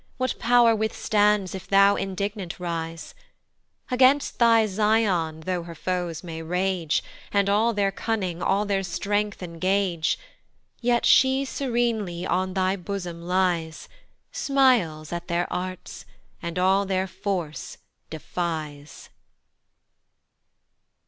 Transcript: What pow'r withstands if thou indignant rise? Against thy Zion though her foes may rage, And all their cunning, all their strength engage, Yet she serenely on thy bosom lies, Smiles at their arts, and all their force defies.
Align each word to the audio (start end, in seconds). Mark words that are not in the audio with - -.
What 0.17 0.39
pow'r 0.39 0.73
withstands 0.75 1.53
if 1.53 1.67
thou 1.67 1.95
indignant 1.95 2.59
rise? 2.59 3.13
Against 3.91 4.39
thy 4.39 4.65
Zion 4.65 5.41
though 5.41 5.61
her 5.61 5.75
foes 5.75 6.23
may 6.23 6.41
rage, 6.41 7.03
And 7.31 7.47
all 7.47 7.71
their 7.71 7.91
cunning, 7.91 8.41
all 8.41 8.65
their 8.65 8.81
strength 8.81 9.43
engage, 9.43 10.17
Yet 10.81 11.05
she 11.05 11.45
serenely 11.45 12.25
on 12.25 12.55
thy 12.55 12.77
bosom 12.77 13.21
lies, 13.21 13.87
Smiles 14.31 15.13
at 15.13 15.27
their 15.27 15.45
arts, 15.53 16.07
and 16.41 16.57
all 16.57 16.87
their 16.87 17.05
force 17.05 17.77
defies. 18.09 19.09